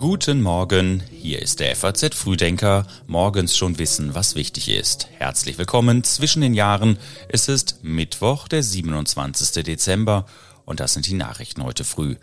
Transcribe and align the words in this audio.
Guten 0.00 0.40
Morgen, 0.40 1.02
hier 1.12 1.42
ist 1.42 1.60
der 1.60 1.76
FAZ 1.76 2.14
Frühdenker. 2.14 2.86
Morgens 3.06 3.54
schon 3.54 3.78
wissen, 3.78 4.14
was 4.14 4.34
wichtig 4.34 4.70
ist. 4.70 5.08
Herzlich 5.18 5.58
willkommen 5.58 6.04
zwischen 6.04 6.40
den 6.40 6.54
Jahren. 6.54 6.98
Es 7.28 7.48
ist 7.48 7.80
Mittwoch, 7.82 8.48
der 8.48 8.62
27. 8.62 9.62
Dezember 9.62 10.24
und 10.64 10.80
das 10.80 10.94
sind 10.94 11.06
die 11.06 11.12
Nachrichten 11.12 11.62
heute 11.62 11.84
früh. 11.84 12.16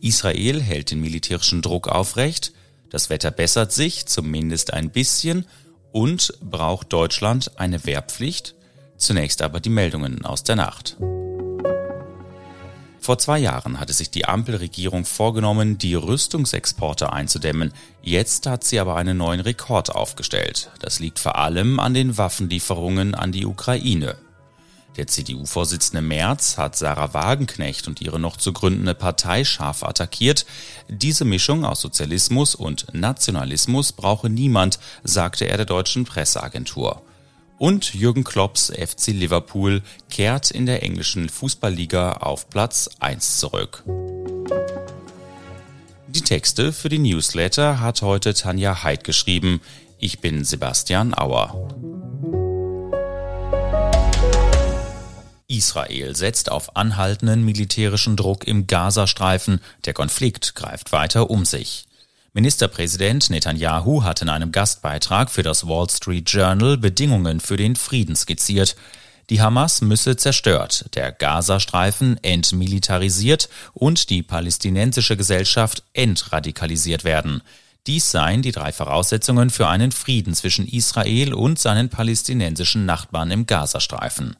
Israel 0.00 0.62
hält 0.62 0.92
den 0.92 1.00
militärischen 1.00 1.60
Druck 1.60 1.88
aufrecht, 1.88 2.52
das 2.88 3.10
Wetter 3.10 3.32
bessert 3.32 3.72
sich, 3.72 4.06
zumindest 4.06 4.72
ein 4.72 4.90
bisschen, 4.90 5.44
und 5.90 6.34
braucht 6.40 6.92
Deutschland 6.92 7.58
eine 7.58 7.84
Wehrpflicht? 7.84 8.54
Zunächst 8.96 9.42
aber 9.42 9.58
die 9.58 9.70
Meldungen 9.70 10.24
aus 10.24 10.44
der 10.44 10.54
Nacht. 10.54 10.96
Vor 13.04 13.18
zwei 13.18 13.38
Jahren 13.38 13.80
hatte 13.80 13.92
sich 13.92 14.10
die 14.10 14.24
Ampelregierung 14.24 15.04
vorgenommen, 15.04 15.76
die 15.76 15.94
Rüstungsexporte 15.94 17.12
einzudämmen. 17.12 17.74
Jetzt 18.00 18.46
hat 18.46 18.64
sie 18.64 18.80
aber 18.80 18.96
einen 18.96 19.18
neuen 19.18 19.40
Rekord 19.40 19.94
aufgestellt. 19.94 20.70
Das 20.80 21.00
liegt 21.00 21.18
vor 21.18 21.36
allem 21.36 21.80
an 21.80 21.92
den 21.92 22.16
Waffenlieferungen 22.16 23.14
an 23.14 23.30
die 23.30 23.44
Ukraine. 23.44 24.16
Der 24.96 25.06
CDU-Vorsitzende 25.06 26.00
Merz 26.00 26.56
hat 26.56 26.76
Sarah 26.76 27.12
Wagenknecht 27.12 27.88
und 27.88 28.00
ihre 28.00 28.18
noch 28.18 28.38
zu 28.38 28.54
gründende 28.54 28.94
Partei 28.94 29.44
scharf 29.44 29.82
attackiert. 29.82 30.46
Diese 30.88 31.26
Mischung 31.26 31.66
aus 31.66 31.82
Sozialismus 31.82 32.54
und 32.54 32.86
Nationalismus 32.94 33.92
brauche 33.92 34.30
niemand, 34.30 34.78
sagte 35.02 35.44
er 35.44 35.58
der 35.58 35.66
deutschen 35.66 36.06
Presseagentur. 36.06 37.02
Und 37.64 37.94
Jürgen 37.94 38.24
Klopps 38.24 38.70
FC 38.70 39.06
Liverpool 39.06 39.80
kehrt 40.10 40.50
in 40.50 40.66
der 40.66 40.82
englischen 40.82 41.30
Fußballliga 41.30 42.12
auf 42.18 42.50
Platz 42.50 42.90
1 43.00 43.38
zurück. 43.38 43.82
Die 46.08 46.20
Texte 46.20 46.74
für 46.74 46.90
die 46.90 46.98
Newsletter 46.98 47.80
hat 47.80 48.02
heute 48.02 48.34
Tanja 48.34 48.82
Heid 48.82 49.02
geschrieben. 49.02 49.62
Ich 49.98 50.18
bin 50.18 50.44
Sebastian 50.44 51.14
Auer. 51.14 51.70
Israel 55.48 56.14
setzt 56.14 56.52
auf 56.52 56.76
anhaltenden 56.76 57.46
militärischen 57.46 58.16
Druck 58.16 58.46
im 58.46 58.66
Gazastreifen. 58.66 59.62
Der 59.86 59.94
Konflikt 59.94 60.54
greift 60.54 60.92
weiter 60.92 61.30
um 61.30 61.46
sich. 61.46 61.86
Ministerpräsident 62.36 63.30
Netanyahu 63.30 64.02
hat 64.02 64.20
in 64.20 64.28
einem 64.28 64.50
Gastbeitrag 64.50 65.30
für 65.30 65.44
das 65.44 65.68
Wall 65.68 65.88
Street 65.88 66.28
Journal 66.28 66.76
Bedingungen 66.76 67.38
für 67.38 67.56
den 67.56 67.76
Frieden 67.76 68.16
skizziert. 68.16 68.74
Die 69.30 69.40
Hamas 69.40 69.82
müsse 69.82 70.16
zerstört, 70.16 70.86
der 70.96 71.12
Gazastreifen 71.12 72.18
entmilitarisiert 72.24 73.48
und 73.72 74.10
die 74.10 74.24
palästinensische 74.24 75.16
Gesellschaft 75.16 75.84
entradikalisiert 75.92 77.04
werden. 77.04 77.40
Dies 77.86 78.10
seien 78.10 78.42
die 78.42 78.50
drei 78.50 78.72
Voraussetzungen 78.72 79.50
für 79.50 79.68
einen 79.68 79.92
Frieden 79.92 80.34
zwischen 80.34 80.66
Israel 80.66 81.34
und 81.34 81.60
seinen 81.60 81.88
palästinensischen 81.88 82.84
Nachbarn 82.84 83.30
im 83.30 83.46
Gazastreifen. 83.46 84.34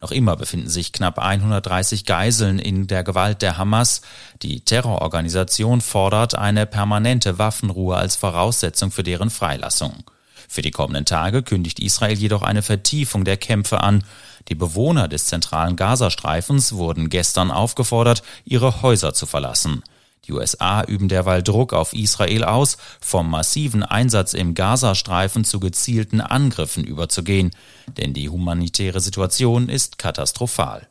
Noch 0.00 0.10
immer 0.10 0.36
befinden 0.36 0.68
sich 0.68 0.92
knapp 0.92 1.18
130 1.18 2.04
Geiseln 2.04 2.58
in 2.58 2.86
der 2.86 3.02
Gewalt 3.02 3.40
der 3.40 3.56
Hamas. 3.56 4.02
Die 4.42 4.60
Terrororganisation 4.60 5.80
fordert 5.80 6.34
eine 6.34 6.66
permanente 6.66 7.38
Waffenruhe 7.38 7.96
als 7.96 8.16
Voraussetzung 8.16 8.90
für 8.90 9.02
deren 9.02 9.30
Freilassung. 9.30 10.04
Für 10.48 10.62
die 10.62 10.70
kommenden 10.70 11.06
Tage 11.06 11.42
kündigt 11.42 11.80
Israel 11.80 12.16
jedoch 12.16 12.42
eine 12.42 12.62
Vertiefung 12.62 13.24
der 13.24 13.36
Kämpfe 13.36 13.82
an. 13.82 14.04
Die 14.48 14.54
Bewohner 14.54 15.08
des 15.08 15.26
zentralen 15.26 15.76
Gazastreifens 15.76 16.74
wurden 16.74 17.08
gestern 17.08 17.50
aufgefordert, 17.50 18.22
ihre 18.44 18.82
Häuser 18.82 19.12
zu 19.12 19.26
verlassen. 19.26 19.82
Die 20.26 20.32
USA 20.32 20.82
üben 20.82 21.08
derweil 21.08 21.42
Druck 21.42 21.72
auf 21.72 21.92
Israel 21.92 22.44
aus, 22.44 22.78
vom 23.00 23.30
massiven 23.30 23.82
Einsatz 23.82 24.34
im 24.34 24.54
Gazastreifen 24.54 25.44
zu 25.44 25.60
gezielten 25.60 26.20
Angriffen 26.20 26.84
überzugehen, 26.84 27.50
denn 27.96 28.12
die 28.12 28.28
humanitäre 28.28 29.00
Situation 29.00 29.68
ist 29.68 29.98
katastrophal. 29.98 30.88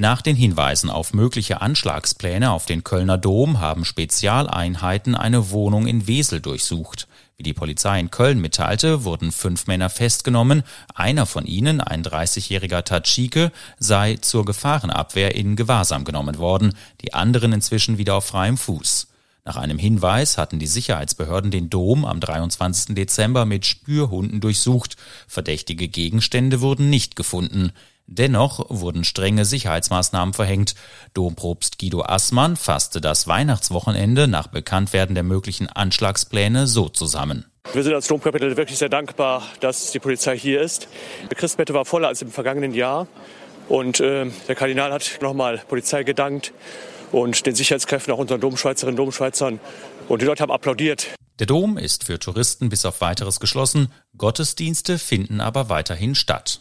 Nach 0.00 0.22
den 0.22 0.36
Hinweisen 0.36 0.90
auf 0.90 1.12
mögliche 1.12 1.60
Anschlagspläne 1.60 2.52
auf 2.52 2.66
den 2.66 2.84
Kölner 2.84 3.18
Dom 3.18 3.58
haben 3.58 3.84
Spezialeinheiten 3.84 5.16
eine 5.16 5.50
Wohnung 5.50 5.88
in 5.88 6.06
Wesel 6.06 6.40
durchsucht. 6.40 7.08
Wie 7.40 7.44
die 7.44 7.54
Polizei 7.54 8.00
in 8.00 8.10
Köln 8.10 8.40
mitteilte, 8.40 9.04
wurden 9.04 9.30
fünf 9.30 9.68
Männer 9.68 9.90
festgenommen. 9.90 10.64
Einer 10.96 11.24
von 11.24 11.46
ihnen, 11.46 11.80
ein 11.80 12.02
30-jähriger 12.02 12.82
Tatschike, 12.82 13.52
sei 13.78 14.16
zur 14.16 14.44
Gefahrenabwehr 14.44 15.36
in 15.36 15.54
Gewahrsam 15.54 16.02
genommen 16.02 16.38
worden, 16.38 16.74
die 17.00 17.14
anderen 17.14 17.52
inzwischen 17.52 17.96
wieder 17.96 18.16
auf 18.16 18.24
freiem 18.24 18.56
Fuß. 18.56 19.06
Nach 19.44 19.56
einem 19.56 19.78
Hinweis 19.78 20.36
hatten 20.36 20.58
die 20.58 20.66
Sicherheitsbehörden 20.66 21.52
den 21.52 21.70
Dom 21.70 22.04
am 22.04 22.18
23. 22.18 22.96
Dezember 22.96 23.44
mit 23.44 23.66
Spürhunden 23.66 24.40
durchsucht. 24.40 24.96
Verdächtige 25.28 25.86
Gegenstände 25.86 26.60
wurden 26.60 26.90
nicht 26.90 27.14
gefunden. 27.14 27.70
Dennoch 28.10 28.64
wurden 28.70 29.04
strenge 29.04 29.44
Sicherheitsmaßnahmen 29.44 30.32
verhängt. 30.32 30.74
Dompropst 31.12 31.78
Guido 31.78 32.02
Assmann 32.02 32.56
fasste 32.56 33.02
das 33.02 33.28
Weihnachtswochenende 33.28 34.26
nach 34.26 34.46
Bekanntwerden 34.46 35.14
der 35.14 35.24
möglichen 35.24 35.68
Anschlagspläne 35.68 36.66
so 36.66 36.88
zusammen. 36.88 37.44
Wir 37.74 37.82
sind 37.82 37.92
als 37.92 38.08
Domkapitel 38.08 38.56
wirklich 38.56 38.78
sehr 38.78 38.88
dankbar, 38.88 39.42
dass 39.60 39.92
die 39.92 39.98
Polizei 39.98 40.38
hier 40.38 40.62
ist. 40.62 40.88
Die 41.30 41.34
Christmette 41.34 41.74
war 41.74 41.84
voller 41.84 42.08
als 42.08 42.22
im 42.22 42.30
vergangenen 42.30 42.72
Jahr. 42.72 43.06
Und 43.68 44.00
äh, 44.00 44.30
der 44.48 44.54
Kardinal 44.54 44.90
hat 44.90 45.18
nochmal 45.20 45.60
Polizei 45.68 46.02
gedankt 46.02 46.54
und 47.12 47.44
den 47.44 47.54
Sicherheitskräften, 47.54 48.14
auch 48.14 48.18
unseren 48.18 48.40
Domschweizerinnen 48.40 48.98
und 48.98 49.04
Domschweizern. 49.04 49.60
Und 50.08 50.22
die 50.22 50.26
Leute 50.26 50.42
haben 50.42 50.50
applaudiert. 50.50 51.08
Der 51.38 51.46
Dom 51.46 51.76
ist 51.76 52.04
für 52.04 52.18
Touristen 52.18 52.70
bis 52.70 52.86
auf 52.86 53.02
weiteres 53.02 53.38
geschlossen. 53.38 53.92
Gottesdienste 54.16 54.98
finden 54.98 55.42
aber 55.42 55.68
weiterhin 55.68 56.14
statt. 56.14 56.60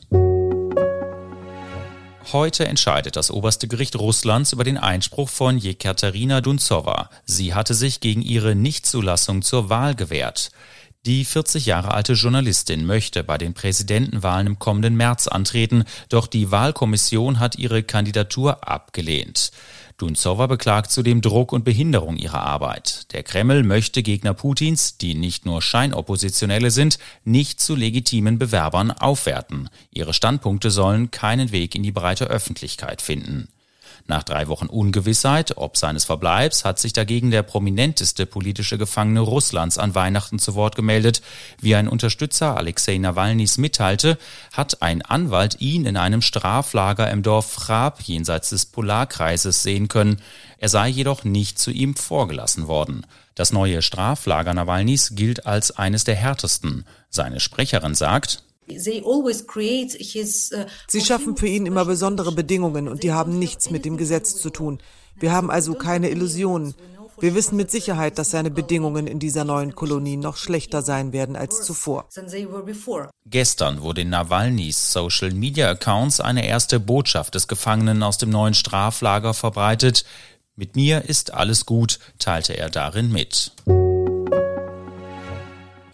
Heute 2.33 2.67
entscheidet 2.67 3.15
das 3.15 3.31
oberste 3.31 3.69
Gericht 3.69 3.95
Russlands 3.95 4.51
über 4.51 4.65
den 4.65 4.77
Einspruch 4.77 5.29
von 5.29 5.57
Jekaterina 5.57 6.41
Dunzowa. 6.41 7.09
Sie 7.23 7.53
hatte 7.53 7.73
sich 7.73 8.01
gegen 8.01 8.21
ihre 8.21 8.53
Nichtzulassung 8.53 9.43
zur 9.43 9.69
Wahl 9.69 9.95
gewehrt. 9.95 10.51
Die 11.07 11.23
40 11.23 11.66
Jahre 11.66 11.94
alte 11.94 12.12
Journalistin 12.12 12.85
möchte 12.85 13.23
bei 13.23 13.38
den 13.38 13.53
Präsidentenwahlen 13.53 14.45
im 14.45 14.59
kommenden 14.59 14.97
März 14.97 15.28
antreten, 15.28 15.85
doch 16.09 16.28
die 16.28 16.51
Wahlkommission 16.51 17.40
hat 17.40 17.57
ihre 17.57 17.81
Kandidatur 17.81 18.68
abgelehnt. 18.68 19.51
Dunzowa 19.96 20.47
beklagt 20.47 20.91
zudem 20.91 21.22
Druck 21.22 21.53
und 21.53 21.63
Behinderung 21.63 22.17
ihrer 22.17 22.41
Arbeit. 22.41 23.13
Der 23.13 23.23
Kreml 23.23 23.63
möchte 23.63 24.03
Gegner 24.03 24.34
Putins, 24.34 24.97
die 24.97 25.16
nicht 25.16 25.46
nur 25.46 25.62
Scheinoppositionelle 25.62 26.72
sind, 26.72 27.00
nicht 27.23 27.62
zu 27.62 27.75
legitimen 27.75 28.38
Bewerbern 28.38 28.91
aufwerten. 28.91 29.69
Ihre 29.91 30.13
Standpunkte 30.13 30.72
sollen 30.72 31.09
keinen 31.09 31.53
Weg 31.53 31.73
in 31.73 31.84
die 31.84 31.94
breite 31.94 32.25
Öffentlichkeit 32.25 33.01
finden. 33.01 33.47
Nach 34.09 34.23
drei 34.23 34.47
Wochen 34.47 34.68
Ungewissheit, 34.68 35.57
ob 35.57 35.75
seines 35.75 36.06
Verbleibs, 36.06 36.63
hat 36.63 36.79
sich 36.79 36.94
dagegen 36.94 37.29
der 37.29 37.44
prominenteste 37.44 38.25
politische 38.25 38.78
Gefangene 38.78 39.19
Russlands 39.19 39.78
an 39.78 39.95
Weihnachten 39.95 40.40
zu 40.40 40.56
Wort 40.56 40.78
gemeldet. 40.78 41.22
Wie 41.59 41.75
ein 41.75 41.90
Unterstützer 41.90 42.56
Alexei 42.56 42.97
Nawalnys 43.00 43.57
mitteilte, 43.57 44.17
hat 44.53 44.81
ein 44.81 45.01
Anwalt 45.01 45.59
ihn 45.59 45.85
in 45.85 45.97
einem 45.97 46.22
Straflager 46.22 47.12
im 47.12 47.22
Dorf 47.22 47.51
Frab 47.51 48.01
jenseits 48.01 48.50
des 48.50 48.67
Polarkreises 48.67 49.62
sehen 49.62 49.90
können. 49.90 50.22
Er 50.57 50.69
sei 50.69 50.88
jedoch 50.88 51.25
nicht 51.25 51.59
zu 51.59 51.72
ihm 51.72 51.94
vorgelassen 51.97 52.67
worden. 52.69 53.06
Das 53.35 53.51
neue 53.51 53.81
Straflager 53.81 54.53
Nawalnys 54.53 55.16
gilt 55.16 55.46
als 55.46 55.72
eines 55.72 56.06
der 56.06 56.16
härtesten. 56.16 56.85
Seine 57.09 57.41
Sprecherin 57.41 57.94
sagt, 57.94 58.44
Sie 60.88 61.01
schaffen 61.01 61.38
für 61.38 61.47
ihn 61.47 61.66
immer 61.66 61.85
besondere 61.85 62.31
Bedingungen 62.31 62.88
und 62.88 63.03
die 63.03 63.13
haben 63.13 63.39
nichts 63.39 63.69
mit 63.69 63.85
dem 63.85 63.97
Gesetz 63.97 64.35
zu 64.35 64.50
tun. 64.50 64.79
Wir 65.16 65.31
haben 65.31 65.49
also 65.49 65.73
keine 65.73 66.09
Illusionen. 66.09 66.75
Wir 67.19 67.34
wissen 67.34 67.58
mit 67.58 67.72
Sicherheit, 67.72 68.19
dass 68.19 68.29
seine 68.29 68.52
Bedingungen 68.52 69.08
in 69.08 69.17
dieser 69.17 69.43
neuen 69.43 69.73
Kolonie 69.73 70.17
noch 70.17 70.37
schlechter 70.37 70.84
sein 70.84 71.14
werden 71.14 71.35
als 71.35 71.64
zuvor. 71.64 72.08
Gestern 73.25 73.81
wurde 73.81 74.02
in 74.02 74.09
Nawalnys 74.11 74.93
Social 74.93 75.31
Media 75.31 75.69
Accounts 75.69 76.19
eine 76.19 76.47
erste 76.47 76.79
Botschaft 76.79 77.34
des 77.34 77.47
Gefangenen 77.47 78.03
aus 78.03 78.19
dem 78.19 78.29
neuen 78.29 78.53
Straflager 78.53 79.34
verbreitet. 79.34 80.05
Mit 80.55 80.75
mir 80.75 81.05
ist 81.05 81.34
alles 81.34 81.66
gut, 81.66 81.99
teilte 82.19 82.55
er 82.55 82.69
darin 82.69 83.11
mit. 83.11 83.52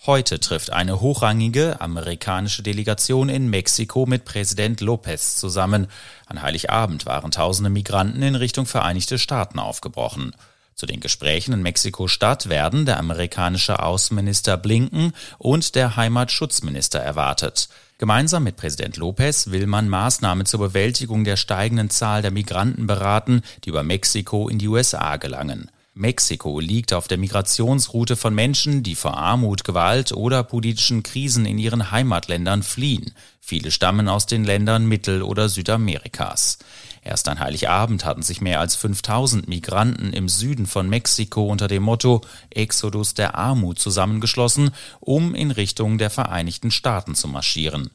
Heute 0.06 0.42
trifft 0.42 0.74
eine 0.74 1.00
hochrangige 1.00 1.80
amerikanische 1.80 2.62
Delegation 2.62 3.30
in 3.30 3.50
Mexiko 3.50 4.06
mit 4.06 4.26
Präsident 4.26 4.82
Lopez 4.82 5.38
zusammen. 5.38 5.88
An 6.26 6.42
Heiligabend 6.42 7.06
waren 7.06 7.32
tausende 7.32 7.70
Migranten 7.70 8.22
in 8.22 8.36
Richtung 8.36 8.66
Vereinigte 8.66 9.18
Staaten 9.18 9.60
aufgebrochen. 9.60 10.36
Zu 10.76 10.88
den 10.88 11.00
Gesprächen 11.00 11.54
in 11.54 11.62
Mexiko-Stadt 11.62 12.50
werden 12.50 12.86
der 12.86 13.00
amerikanische 13.00 13.82
Außenminister 13.82 14.58
Blinken 14.58 15.14
und 15.38 15.74
der 15.74 15.96
Heimatschutzminister 15.96 17.00
erwartet. 17.00 17.70
Gemeinsam 17.98 18.44
mit 18.44 18.58
Präsident 18.58 18.98
Lopez 18.98 19.52
will 19.52 19.68
man 19.68 19.88
Maßnahmen 19.88 20.46
zur 20.46 20.60
Bewältigung 20.60 21.24
der 21.24 21.38
steigenden 21.38 21.90
Zahl 21.90 22.22
der 22.22 22.32
Migranten 22.32 22.88
beraten, 22.88 23.42
die 23.64 23.70
über 23.70 23.84
Mexiko 23.84 24.50
in 24.50 24.60
die 24.60 24.68
USA 24.68 25.16
gelangen. 25.16 25.72
Mexiko 25.96 26.60
liegt 26.60 26.92
auf 26.92 27.08
der 27.08 27.20
Migrationsroute 27.20 28.16
von 28.16 28.34
Menschen, 28.34 28.82
die 28.82 28.96
vor 28.96 29.16
Armut, 29.16 29.64
Gewalt 29.64 30.12
oder 30.12 30.44
politischen 30.44 31.04
Krisen 31.04 31.46
in 31.46 31.60
ihren 31.60 31.92
Heimatländern 31.92 32.64
fliehen. 32.64 33.14
Viele 33.40 33.70
stammen 33.70 34.08
aus 34.08 34.26
den 34.26 34.44
Ländern 34.44 34.88
Mittel- 34.88 35.22
oder 35.22 35.50
Südamerikas. 35.50 36.58
Erst 37.04 37.28
an 37.28 37.40
Heiligabend 37.40 38.06
hatten 38.06 38.24
sich 38.24 38.42
mehr 38.42 38.60
als 38.60 38.76
5000 38.76 39.48
Migranten 39.48 40.14
im 40.14 40.30
Süden 40.30 40.66
von 40.66 40.90
Mexiko 40.90 41.46
unter 41.46 41.68
dem 41.68 41.84
Motto 41.84 42.22
Exodus 42.50 43.14
der 43.14 43.36
Armut 43.36 43.78
zusammengeschlossen, 43.78 44.72
um 45.00 45.36
in 45.36 45.52
Richtung 45.52 46.00
der 46.00 46.10
Vereinigten 46.10 46.72
Staaten 46.72 47.14
zu 47.14 47.28
marschieren. 47.28 47.92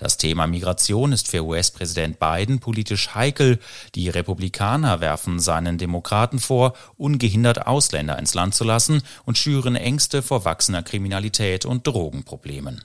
Das 0.00 0.16
Thema 0.16 0.46
Migration 0.46 1.12
ist 1.12 1.28
für 1.28 1.44
US-Präsident 1.44 2.18
Biden 2.18 2.58
politisch 2.58 3.14
heikel. 3.14 3.58
Die 3.94 4.08
Republikaner 4.08 5.00
werfen 5.00 5.38
seinen 5.40 5.76
Demokraten 5.76 6.38
vor, 6.38 6.72
ungehindert 6.96 7.66
Ausländer 7.66 8.18
ins 8.18 8.32
Land 8.32 8.54
zu 8.54 8.64
lassen 8.64 9.02
und 9.26 9.36
schüren 9.36 9.76
Ängste 9.76 10.22
vor 10.22 10.46
wachsender 10.46 10.82
Kriminalität 10.82 11.66
und 11.66 11.86
Drogenproblemen. 11.86 12.82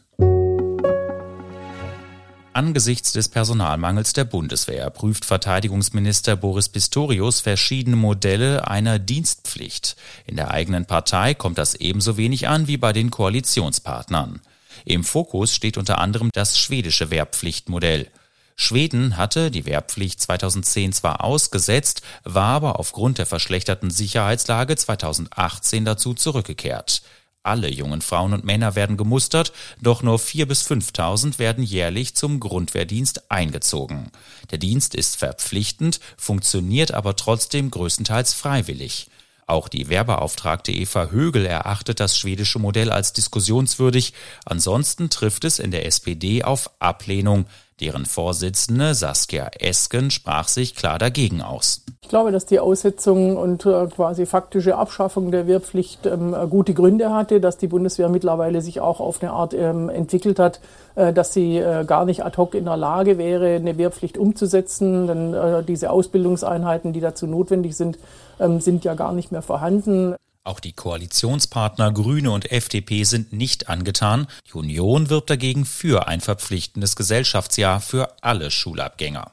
Angesichts 2.52 3.14
des 3.14 3.30
Personalmangels 3.30 4.12
der 4.12 4.26
Bundeswehr 4.26 4.90
prüft 4.90 5.24
Verteidigungsminister 5.24 6.36
Boris 6.36 6.68
Pistorius 6.68 7.40
verschiedene 7.40 7.96
Modelle 7.96 8.68
einer 8.68 9.00
Dienstpflicht. 9.00 9.96
In 10.26 10.36
der 10.36 10.52
eigenen 10.52 10.86
Partei 10.86 11.34
kommt 11.34 11.58
das 11.60 11.76
ebenso 11.76 12.18
wenig 12.18 12.50
an 12.50 12.68
wie 12.68 12.78
bei 12.78 12.92
den 12.92 13.10
Koalitionspartnern. 13.10 14.42
Im 14.84 15.04
Fokus 15.04 15.54
steht 15.54 15.78
unter 15.78 16.00
anderem 16.00 16.30
das 16.34 16.60
schwedische 16.60 17.10
Wehrpflichtmodell. 17.10 18.10
Schweden 18.58 19.18
hatte 19.18 19.52
die 19.52 19.66
Wehrpflicht 19.66 20.22
2010 20.22 20.94
zwar 20.94 21.24
ausgesetzt, 21.24 22.02
war 22.24 22.56
aber 22.56 22.80
aufgrund 22.80 23.18
der 23.18 23.26
verschlechterten 23.26 23.90
Sicherheitslage 23.90 24.76
2018 24.76 25.84
dazu 25.84 26.14
zurückgekehrt. 26.14 27.02
Alle 27.44 27.70
jungen 27.70 28.02
Frauen 28.02 28.34
und 28.34 28.44
Männer 28.44 28.74
werden 28.76 28.98
gemustert, 28.98 29.54
doch 29.80 30.02
nur 30.02 30.18
4.000 30.18 30.46
bis 30.48 30.68
5.000 30.68 31.38
werden 31.38 31.64
jährlich 31.64 32.16
zum 32.16 32.40
Grundwehrdienst 32.40 33.30
eingezogen. 33.30 34.10
Der 34.50 34.58
Dienst 34.58 34.96
ist 34.96 35.18
verpflichtend, 35.18 36.00
funktioniert 36.18 36.92
aber 36.92 37.16
trotzdem 37.16 37.70
größtenteils 37.70 38.34
freiwillig. 38.34 39.08
Auch 39.48 39.68
die 39.68 39.90
Wehrbeauftragte 39.90 40.72
Eva 40.72 41.08
Högel 41.12 41.46
erachtet 41.46 42.00
das 42.00 42.18
schwedische 42.18 42.58
Modell 42.58 42.92
als 42.92 43.14
diskussionswürdig. 43.14 44.14
Ansonsten 44.44 45.10
trifft 45.10 45.46
es 45.46 45.60
in 45.60 45.72
der 45.72 45.86
SPD 45.86 46.44
auf 46.44 46.72
Ablehnung. 46.80 47.46
Deren 47.80 48.06
Vorsitzende 48.06 48.96
Saskia 48.96 49.48
Esken 49.60 50.10
sprach 50.10 50.48
sich 50.48 50.76
klar 50.76 50.98
dagegen 50.98 51.42
aus. 51.42 51.85
Ich 52.06 52.10
glaube, 52.10 52.32
dass 52.32 52.46
die 52.46 52.60
Aussetzung 52.60 53.36
und 53.36 53.66
äh, 53.66 53.88
quasi 53.88 54.28
faktische 54.28 54.78
Abschaffung 54.78 55.32
der 55.32 55.48
Wehrpflicht 55.48 56.06
ähm, 56.06 56.36
gute 56.52 56.76
Gründe 56.76 57.12
hatte, 57.12 57.42
dass 57.42 57.58
die 57.58 57.66
Bundeswehr 57.66 58.10
mittlerweile 58.10 58.62
sich 58.62 58.80
auch 58.80 59.00
auf 59.00 59.24
eine 59.24 59.32
Art 59.32 59.56
ähm, 59.56 59.90
entwickelt 59.90 60.38
hat, 60.38 60.60
äh, 60.94 61.12
dass 61.12 61.34
sie 61.34 61.58
äh, 61.58 61.84
gar 61.84 62.06
nicht 62.06 62.24
ad 62.24 62.38
hoc 62.38 62.54
in 62.54 62.66
der 62.66 62.78
Lage 62.78 63.18
wäre, 63.18 63.56
eine 63.56 63.80
Wehrpflicht 63.80 64.20
umzusetzen. 64.20 65.08
Denn 65.08 65.34
äh, 65.34 65.64
diese 65.64 65.90
Ausbildungseinheiten, 65.90 66.94
die 66.94 67.00
dazu 67.00 67.26
notwendig 67.26 67.76
sind, 67.76 67.98
ähm, 68.40 68.62
sind 68.62 68.86
ja 68.86 68.94
gar 68.94 69.12
nicht 69.12 69.32
mehr 69.32 69.42
vorhanden. 69.42 70.14
Auch 70.44 70.60
die 70.60 70.74
Koalitionspartner 70.74 71.92
Grüne 71.92 72.30
und 72.30 72.52
FDP 72.52 73.04
sind 73.04 73.34
nicht 73.34 73.68
angetan. 73.68 74.28
Die 74.48 74.54
Union 74.54 75.10
wirbt 75.10 75.32
dagegen 75.32 75.66
für 75.66 76.08
ein 76.08 76.22
verpflichtendes 76.22 76.96
Gesellschaftsjahr 76.96 77.80
für 77.80 78.10
alle 78.22 78.52
Schulabgänger. 78.52 79.32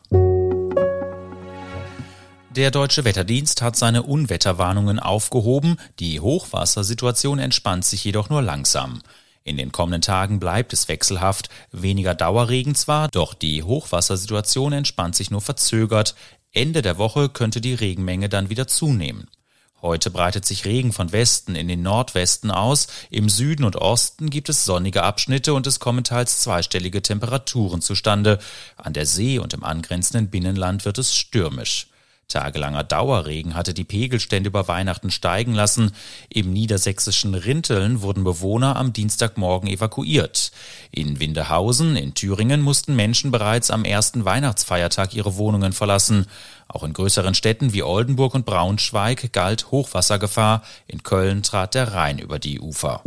Der 2.57 2.71
deutsche 2.71 3.07
Wetterdienst 3.07 3.63
hat 3.63 3.77
seine 3.77 4.03
Unwetterwarnungen 4.03 4.99
aufgehoben. 4.99 5.79
Die 5.99 6.21
Hochwassersituation 6.21 7.39
entspannt 7.39 7.87
sich 7.87 8.05
jedoch 8.05 8.29
nur 8.29 8.43
langsam. 8.43 9.01
In 9.43 9.57
den 9.57 9.73
kommenden 9.73 10.03
Tagen 10.03 10.39
bleibt 10.39 10.75
es 10.75 10.87
wechselhaft, 10.87 11.49
weniger 11.71 12.15
Dauerregen 12.15 12.75
zwar, 12.75 13.09
doch 13.09 13.33
die 13.33 13.63
Hochwassersituation 13.63 14.75
entspannt 14.75 15.17
sich 15.17 15.31
nur 15.31 15.41
verzögert. 15.41 16.15
Ende 16.53 16.83
der 16.83 16.99
Woche 16.99 17.31
könnte 17.31 17.63
die 17.63 17.73
Regenmenge 17.73 18.29
dann 18.29 18.51
wieder 18.51 18.67
zunehmen. 18.67 19.29
Heute 19.81 20.11
breitet 20.11 20.45
sich 20.45 20.67
Regen 20.67 20.93
von 20.93 21.11
Westen 21.11 21.55
in 21.55 21.69
den 21.69 21.81
Nordwesten 21.81 22.51
aus. 22.51 22.87
Im 23.09 23.31
Süden 23.31 23.65
und 23.65 23.77
Osten 23.77 24.29
gibt 24.29 24.51
es 24.51 24.67
sonnige 24.67 25.05
Abschnitte 25.05 25.55
und 25.55 25.67
es 25.67 25.81
kommen 25.81 26.05
teils 26.05 26.41
zweistellige 26.41 27.01
Temperaturen 27.01 27.81
zustande. 27.81 28.39
An 28.77 28.93
der 28.93 29.07
See 29.07 29.39
und 29.39 29.55
im 29.55 29.65
angrenzenden 29.65 30.29
Binnenland 30.29 30.85
wird 30.85 30.99
es 30.99 31.17
stürmisch. 31.17 31.87
Tagelanger 32.29 32.85
Dauerregen 32.85 33.55
hatte 33.55 33.75
die 33.75 33.85
Pegelstände 33.85 34.49
über 34.49 34.67
Weihnachten 34.67 35.11
steigen 35.11 35.55
lassen. 35.55 35.93
Im 36.31 36.53
niedersächsischen 36.53 37.35
Rinteln 37.35 38.03
wurden 38.03 38.25
Bewohner 38.25 38.77
am 38.77 38.93
Dienstagmorgen 38.93 39.69
evakuiert. 39.69 40.51
In 40.91 41.21
Windehausen 41.21 41.97
in 41.97 42.15
Thüringen 42.15 42.63
mussten 42.63 42.97
Menschen 42.97 43.31
bereits 43.31 43.71
am 43.71 43.85
ersten 43.85 44.25
Weihnachtsfeiertag 44.25 45.15
ihre 45.15 45.37
Wohnungen 45.37 45.73
verlassen. 45.73 46.27
Auch 46.69 46.85
in 46.85 46.95
größeren 46.95 47.35
Städten 47.35 47.75
wie 47.75 47.83
Oldenburg 47.83 48.35
und 48.35 48.47
Braunschweig 48.47 49.33
galt 49.33 49.71
Hochwassergefahr. 49.71 50.63
In 50.87 51.03
Köln 51.03 51.43
trat 51.43 51.75
der 51.75 51.93
Rhein 51.93 52.19
über 52.19 52.39
die 52.39 52.61
Ufer. 52.61 53.03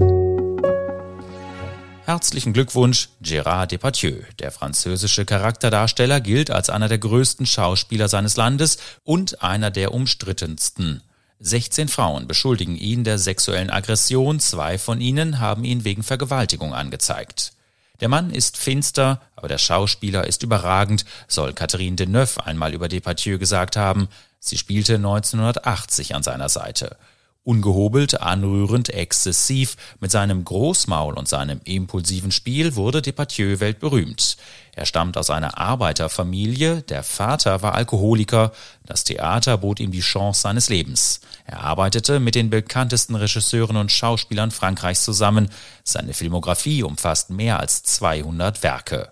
Herzlichen 2.06 2.54
Glückwunsch, 2.54 3.10
Gérard 3.20 3.72
Depardieu. 3.72 4.22
Der 4.38 4.52
französische 4.52 5.26
Charakterdarsteller 5.26 6.22
gilt 6.22 6.52
als 6.52 6.70
einer 6.70 6.88
der 6.88 7.00
größten 7.00 7.48
Schauspieler 7.48 8.08
seines 8.10 8.38
Landes 8.38 8.78
und 9.04 9.42
einer 9.42 9.72
der 9.72 9.92
umstrittensten. 9.92 11.02
16 11.40 11.88
Frauen 11.88 12.28
beschuldigen 12.28 12.76
ihn 12.76 13.04
der 13.04 13.18
sexuellen 13.18 13.72
Aggression, 13.72 14.40
zwei 14.40 14.78
von 14.78 15.02
ihnen 15.02 15.40
haben 15.40 15.64
ihn 15.64 15.84
wegen 15.84 16.04
Vergewaltigung 16.04 16.76
angezeigt. 16.76 17.54
Der 18.02 18.10
Mann 18.10 18.30
ist 18.30 18.58
finster, 18.58 19.20
aber 19.36 19.48
der 19.48 19.58
Schauspieler 19.58 20.28
ist 20.28 20.44
überragend, 20.44 21.06
soll 21.28 21.54
Catherine 21.54 21.96
Deneuve 21.96 22.46
einmal 22.46 22.76
über 22.76 22.88
Depardieu 22.88 23.40
gesagt 23.40 23.78
haben. 23.78 24.10
Sie 24.40 24.60
spielte 24.60 24.98
1980 24.98 26.14
an 26.14 26.22
seiner 26.22 26.50
Seite. 26.50 26.98
Ungehobelt, 27.46 28.22
anrührend, 28.22 28.90
exzessiv, 28.90 29.78
mit 30.00 30.10
seinem 30.10 30.44
Großmaul 30.44 31.14
und 31.14 31.28
seinem 31.28 31.62
impulsiven 31.64 32.32
Spiel 32.32 32.76
wurde 32.76 33.04
Depardieu 33.04 33.60
weltberühmt. 33.60 34.36
Er 34.74 34.88
stammt 34.88 35.16
aus 35.16 35.30
einer 35.30 35.58
Arbeiterfamilie, 35.58 36.82
der 36.82 37.04
Vater 37.04 37.62
war 37.62 37.76
Alkoholiker, 37.76 38.52
das 38.86 39.04
Theater 39.04 39.60
bot 39.60 39.80
ihm 39.80 39.92
die 39.92 40.02
Chance 40.02 40.42
seines 40.42 40.70
Lebens. 40.70 41.22
Er 41.46 41.62
arbeitete 41.62 42.20
mit 42.20 42.34
den 42.34 42.50
bekanntesten 42.50 43.16
Regisseuren 43.16 43.78
und 43.78 43.92
Schauspielern 43.92 44.50
Frankreichs 44.50 45.04
zusammen. 45.04 45.50
Seine 45.84 46.14
Filmografie 46.14 46.82
umfasst 46.82 47.30
mehr 47.30 47.60
als 47.60 47.84
200 47.84 48.64
Werke. 48.64 49.12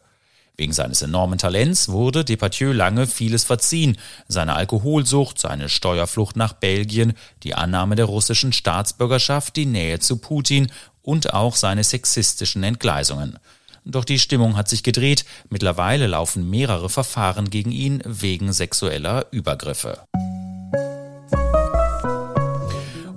Wegen 0.56 0.74
seines 0.74 1.02
enormen 1.02 1.40
Talents 1.40 1.90
wurde 1.90 2.24
Depardieu 2.24 2.74
lange 2.74 3.08
vieles 3.08 3.44
verziehen. 3.44 3.98
Seine 4.28 4.54
Alkoholsucht, 4.54 5.40
seine 5.40 5.68
Steuerflucht 5.68 6.36
nach 6.36 6.54
Belgien, 6.54 7.14
die 7.42 7.56
Annahme 7.56 7.96
der 7.96 8.06
russischen 8.06 8.54
Staatsbürgerschaft, 8.54 9.56
die 9.56 9.66
Nähe 9.66 10.00
zu 10.00 10.18
Putin 10.18 10.72
und 11.02 11.34
auch 11.34 11.56
seine 11.56 11.84
sexistischen 11.84 12.64
Entgleisungen. 12.64 13.40
Doch 13.84 14.06
die 14.06 14.20
Stimmung 14.20 14.56
hat 14.56 14.70
sich 14.70 14.84
gedreht. 14.84 15.26
Mittlerweile 15.50 16.08
laufen 16.08 16.50
mehrere 16.50 16.90
Verfahren 16.90 17.50
gegen 17.50 17.72
ihn 17.72 18.02
wegen 18.06 18.54
sexueller 18.54 19.26
Übergriffe. 19.32 20.00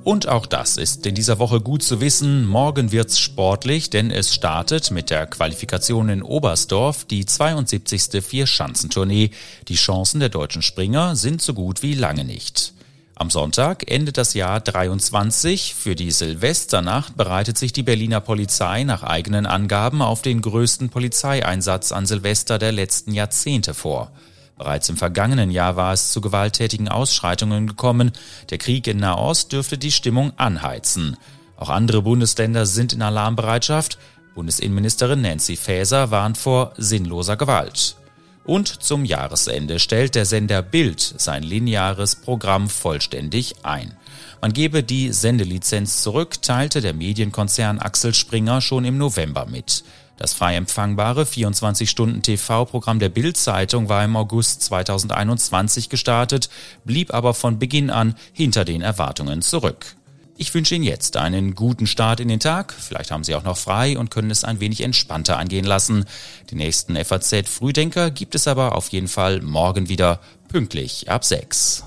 Und 0.07 0.29
auch 0.29 0.47
das 0.47 0.77
ist 0.77 1.05
in 1.05 1.17
dieser 1.17 1.41
Woche 1.41 1.61
gut 1.61 1.83
zu 1.83 2.01
wissen. 2.01 2.47
Morgen 2.47 2.93
wird's 2.93 3.19
sportlich, 3.19 3.91
denn 3.91 4.13
es 4.13 4.33
startet 4.33 4.93
mit 4.93 5.11
der 5.11 5.27
Qualifikation 5.27 6.09
in 6.09 6.23
Oberstdorf 6.23 7.05
die 7.07 7.27
72. 7.27 8.25
Vierschanzentournee. 8.25 9.31
Die 9.67 9.75
Chancen 9.75 10.21
der 10.21 10.29
deutschen 10.29 10.63
Springer 10.63 11.17
sind 11.17 11.43
so 11.43 11.55
gut 11.55 11.83
wie 11.83 11.95
lange 11.95 12.25
nicht. 12.25 12.73
Am 13.17 13.31
Sonntag 13.31 13.91
endet 13.91 14.17
das 14.17 14.35
Jahr 14.35 14.61
23. 14.61 15.75
Für 15.75 15.97
die 15.97 16.13
Silvesternacht 16.13 17.17
bereitet 17.17 17.59
sich 17.59 17.73
die 17.73 17.83
Berliner 17.83 18.21
Polizei 18.21 18.85
nach 18.85 19.03
eigenen 19.03 19.45
Angaben 19.45 20.03
auf 20.03 20.23
den 20.23 20.41
größten 20.41 20.89
Polizeieinsatz 20.89 21.91
an 21.91 22.07
Silvester 22.07 22.61
der 22.61 22.71
letzten 22.71 23.13
Jahrzehnte 23.13 23.75
vor. 23.75 24.13
Bereits 24.57 24.89
im 24.89 24.97
vergangenen 24.97 25.51
Jahr 25.51 25.77
war 25.77 25.93
es 25.93 26.13
zu 26.13 26.21
gewalttätigen 26.21 26.89
Ausschreitungen 26.89 27.67
gekommen. 27.67 28.13
Der 28.51 28.59
Krieg 28.59 28.87
in 28.87 28.99
Nahost 28.99 29.53
dürfte 29.53 29.77
die 29.77 29.93
Stimmung 29.93 30.33
anheizen. 30.39 31.17
Auch 31.57 31.69
andere 31.69 32.03
Bundesländer 32.03 32.65
sind 32.65 32.93
in 32.93 33.03
Alarmbereitschaft. 33.03 33.99
Bundesinnenministerin 34.35 35.21
Nancy 35.21 35.57
Faeser 35.57 36.11
warnt 36.11 36.39
vor 36.39 36.73
sinnloser 36.77 37.37
Gewalt. 37.37 37.97
Und 38.45 38.69
zum 38.69 39.05
Jahresende 39.05 39.79
stellt 39.79 40.15
der 40.15 40.25
Sender 40.25 40.63
Bild 40.63 41.01
sein 41.01 41.43
lineares 41.43 42.17
Programm 42.17 42.69
vollständig 42.69 43.57
ein. 43.65 43.95
Man 44.41 44.53
gebe 44.53 44.83
die 44.83 45.13
Sendelizenz 45.13 46.03
zurück, 46.03 46.41
teilte 46.43 46.81
der 46.81 46.95
Medienkonzern 46.95 47.81
Axel 47.81 48.15
Springer 48.15 48.61
schon 48.61 48.85
im 48.85 48.99
November 48.99 49.47
mit. 49.47 49.83
Das 50.17 50.33
frei 50.33 50.57
empfangbare 50.57 51.25
24-Stunden-TV-Programm 51.25 52.99
der 52.99 53.11
Bild-Zeitung 53.11 53.89
war 53.89 54.05
im 54.05 54.17
August 54.17 54.63
2021 54.63 55.91
gestartet, 55.91 56.49
blieb 56.85 57.13
aber 57.13 57.35
von 57.35 57.59
Beginn 57.59 57.91
an 57.91 58.15
hinter 58.33 58.65
den 58.65 58.81
Erwartungen 58.81 59.43
zurück. 59.43 59.97
Ich 60.39 60.53
wünsche 60.53 60.75
Ihnen 60.75 60.85
jetzt 60.85 61.17
einen 61.17 61.55
guten 61.55 61.87
Start 61.87 62.21
in 62.21 62.29
den 62.29 62.41
Tag. 62.41 62.75
Vielleicht 62.75 63.11
haben 63.11 63.25
Sie 63.25 63.35
auch 63.35 63.43
noch 63.43 63.57
frei 63.57 63.99
und 63.99 64.11
können 64.11 64.31
es 64.31 64.45
ein 64.45 64.61
wenig 64.61 64.83
entspannter 64.83 65.39
angehen 65.39 65.65
lassen. 65.65 66.05
Die 66.51 66.57
nächsten 66.57 66.97
FAZ 67.03 67.49
Frühdenker 67.49 68.11
gibt 68.11 68.35
es 68.35 68.47
aber 68.47 68.75
auf 68.75 68.89
jeden 68.89 69.09
Fall 69.09 69.41
morgen 69.41 69.89
wieder 69.89 70.21
pünktlich 70.49 71.11
ab 71.11 71.25
6. 71.25 71.85